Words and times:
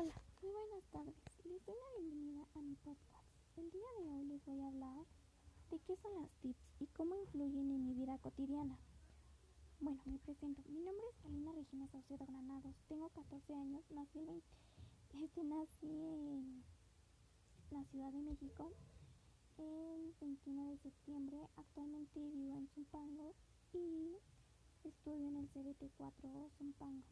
Hola, 0.00 0.14
muy 0.42 0.52
buenas 0.52 0.84
tardes. 0.92 1.14
Les 1.42 1.66
doy 1.66 1.74
la 1.74 1.98
bienvenida 1.98 2.46
a 2.54 2.62
mi 2.62 2.76
podcast. 2.76 3.26
El 3.56 3.68
día 3.72 3.88
de 3.98 4.08
hoy 4.08 4.24
les 4.26 4.44
voy 4.46 4.60
a 4.60 4.68
hablar 4.68 5.04
de 5.72 5.78
qué 5.80 5.96
son 5.96 6.22
las 6.22 6.30
tips 6.40 6.60
y 6.78 6.86
cómo 6.86 7.16
influyen 7.16 7.68
en 7.72 7.84
mi 7.84 7.94
vida 7.94 8.16
cotidiana. 8.18 8.78
Bueno, 9.80 10.00
me 10.06 10.20
presento. 10.20 10.62
Mi 10.68 10.78
nombre 10.82 11.04
es 11.10 11.24
Alina 11.24 11.50
Regina 11.50 11.88
Saucedo 11.88 12.24
Granados. 12.26 12.76
Tengo 12.86 13.08
14 13.08 13.52
años. 13.56 13.82
Nací, 13.90 14.20
el 14.20 14.40
este, 15.24 15.42
nací 15.42 15.90
en 15.90 16.62
la 17.72 17.82
Ciudad 17.86 18.12
de 18.12 18.20
México 18.20 18.70
el 19.56 20.14
21 20.20 20.70
de 20.70 20.78
septiembre. 20.78 21.38
Actualmente 21.56 22.20
vivo 22.20 22.56
en 22.56 22.68
Zumpango 22.68 23.34
y 23.72 24.14
estudio 24.84 25.26
en 25.26 25.38
el 25.38 25.50
CBT4 25.50 26.50
Zumpango. 26.56 27.02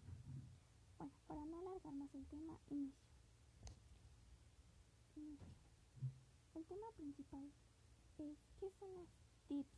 Bueno, 0.98 1.12
para 1.26 1.44
no 1.46 1.58
alargar 1.58 1.92
más 1.94 2.14
el 2.26 2.38
tema, 2.38 2.58
inicio. 5.16 5.48
El 6.54 6.64
tema 6.64 6.86
principal 6.96 7.44
es 8.18 8.38
qué 8.58 8.70
son 8.78 8.94
las 8.94 9.08
TIPS. 9.48 9.68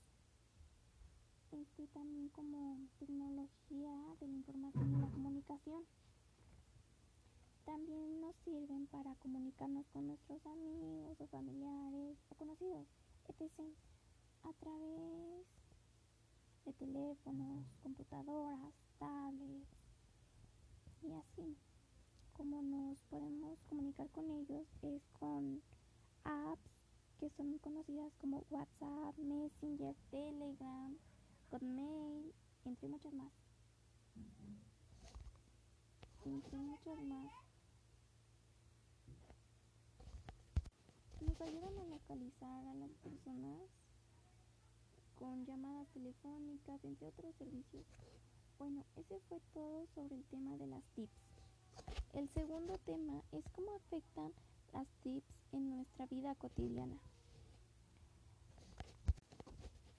Este 1.53 1.87
también 1.89 2.29
como 2.30 2.79
tecnología 2.98 4.16
de 4.20 4.29
la 4.29 4.34
información 4.34 4.95
y 4.95 5.01
la 5.01 5.11
comunicación. 5.11 5.84
También 7.65 8.20
nos 8.20 8.34
sirven 8.45 8.87
para 8.87 9.15
comunicarnos 9.17 9.87
con 9.89 10.06
nuestros 10.06 10.45
amigos 10.47 11.20
o 11.20 11.27
familiares 11.27 12.17
o 12.30 12.34
conocidos, 12.34 12.87
etc. 13.28 13.61
A 14.45 14.53
través 14.55 15.47
de 16.65 16.73
teléfonos, 16.73 17.67
computadoras, 17.83 18.73
tablets, 18.98 19.69
y 21.03 21.12
así. 21.12 21.68
Como 22.38 22.62
nos 22.62 23.02
podemos 23.10 23.59
comunicar 23.69 24.09
con 24.10 24.30
ellos 24.30 24.65
es 24.83 25.02
con 25.19 25.60
apps 26.22 26.70
que 27.19 27.28
son 27.30 27.58
conocidas 27.58 28.12
como 28.20 28.45
WhatsApp, 28.48 29.19
Messenger, 29.19 29.97
Telegram, 30.12 30.97
Hotmail, 31.50 32.33
entre 32.64 32.89
muchas 32.89 33.12
más. 33.12 33.33
Entre 36.25 36.58
muchas 36.58 37.03
más. 37.06 37.33
Nos 41.20 41.41
ayudan 41.41 41.77
a 41.77 41.84
localizar 41.86 42.67
a 42.69 42.75
las 42.75 42.92
personas 43.02 43.62
con 45.17 45.45
llamadas 45.45 45.89
telefónicas, 45.89 46.84
entre 46.84 47.08
otros 47.08 47.34
servicios. 47.34 47.84
Bueno, 48.61 48.84
ese 48.95 49.19
fue 49.28 49.41
todo 49.52 49.89
sobre 49.97 50.14
el 50.14 50.25
tema 50.27 50.56
de 50.56 50.69
las 50.69 50.84
tips. 50.95 51.28
El 52.19 52.28
segundo 52.30 52.77
tema 52.78 53.22
es 53.30 53.44
cómo 53.50 53.70
afectan 53.77 54.33
las 54.72 54.88
tips 55.05 55.33
en 55.52 55.70
nuestra 55.70 56.05
vida 56.06 56.34
cotidiana. 56.34 56.98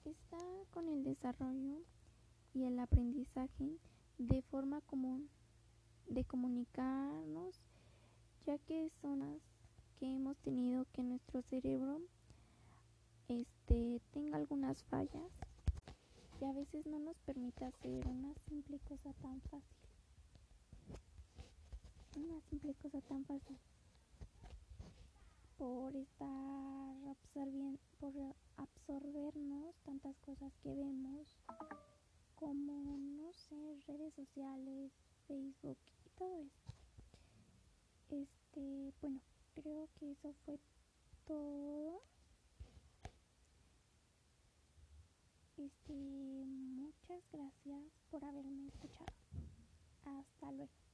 Está 0.04 0.36
con 0.70 0.90
el 0.90 1.02
desarrollo 1.02 1.78
y 2.52 2.64
el 2.64 2.78
aprendizaje 2.78 3.78
de 4.18 4.42
forma 4.42 4.82
común 4.82 5.30
de 6.08 6.22
comunicarnos, 6.24 7.58
ya 8.44 8.58
que 8.58 8.90
son 9.00 9.20
las 9.20 9.40
que 9.98 10.14
hemos 10.14 10.36
tenido 10.40 10.84
que 10.92 11.02
nuestro 11.02 11.40
cerebro 11.40 12.02
este 13.28 14.02
tenga 14.12 14.36
algunas 14.36 14.84
fallas 14.84 15.32
y 16.38 16.44
a 16.44 16.52
veces 16.52 16.84
no 16.84 16.98
nos 16.98 17.16
permite 17.20 17.64
hacer 17.64 18.06
una 18.06 18.34
simple 18.46 18.78
cosa 18.80 19.10
tan 19.22 19.40
fácil. 19.40 19.89
Una 22.16 22.40
simple 22.48 22.74
cosa 22.74 23.00
tan 23.02 23.24
fácil. 23.24 23.56
Por 25.56 25.94
estar 25.94 26.96
absorbiendo, 27.08 27.78
por 28.00 28.12
absorbernos 28.56 29.76
tantas 29.84 30.16
cosas 30.18 30.52
que 30.62 30.74
vemos, 30.74 31.38
como, 32.34 32.98
no 32.98 33.32
sé, 33.32 33.78
redes 33.86 34.12
sociales, 34.14 34.90
Facebook 35.28 35.78
y 36.04 36.10
todo 36.18 36.40
esto. 36.40 36.72
Este, 38.08 38.92
bueno, 39.00 39.20
creo 39.54 39.88
que 39.98 40.10
eso 40.10 40.34
fue 40.44 40.58
todo. 41.26 42.02
Este, 45.58 45.92
muchas 45.92 47.22
gracias 47.32 47.84
por 48.10 48.24
haberme 48.24 48.66
escuchado. 48.68 49.12
Hasta 50.04 50.52
luego. 50.52 50.89